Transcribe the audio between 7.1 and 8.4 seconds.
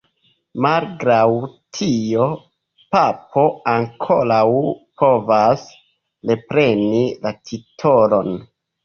la titolon.